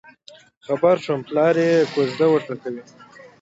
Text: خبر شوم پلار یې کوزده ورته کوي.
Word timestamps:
خبر 0.65 0.95
شوم 1.03 1.19
پلار 1.27 1.55
یې 1.65 1.71
کوزده 1.93 2.25
ورته 2.29 2.53
کوي. 2.61 2.81